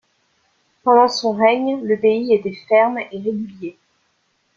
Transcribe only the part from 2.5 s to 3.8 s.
ferme et régulier.